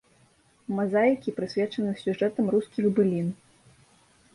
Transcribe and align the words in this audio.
Мазаікі 0.79 1.35
прысвечаны 1.41 1.91
сюжэтам 2.03 2.45
рускіх 2.57 2.85
былін. 2.99 3.33